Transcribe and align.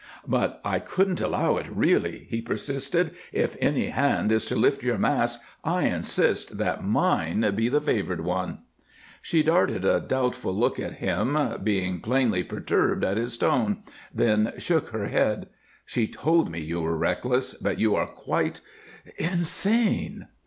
"But 0.27 0.59
I 0.65 0.79
couldn't 0.79 1.21
allow 1.21 1.57
it, 1.57 1.67
really," 1.69 2.25
he 2.27 2.41
persisted. 2.41 3.11
"If 3.31 3.55
any 3.61 3.89
hand 3.89 4.31
is 4.31 4.47
to 4.47 4.55
lift 4.55 4.81
your 4.81 4.97
mask, 4.97 5.39
I 5.63 5.83
insist 5.83 6.57
that 6.57 6.83
mine 6.83 7.45
be 7.55 7.69
the 7.69 7.79
favored 7.81 8.21
one." 8.21 8.61
She 9.21 9.43
darted 9.43 9.85
a 9.85 9.99
doubtful 9.99 10.55
look 10.55 10.79
at 10.79 10.93
him, 10.93 11.37
being 11.63 11.99
plainly 12.01 12.41
perturbed 12.41 13.03
at 13.03 13.17
his 13.17 13.37
tone, 13.37 13.83
then 14.11 14.53
shook 14.57 14.87
her 14.89 15.05
head. 15.05 15.49
"She 15.85 16.07
told 16.07 16.49
me 16.49 16.65
you 16.65 16.81
were 16.81 16.97
reckless, 16.97 17.53
but 17.53 17.77
you 17.77 17.93
are 17.95 18.07
quite 18.07 18.59
insane." 19.19 20.29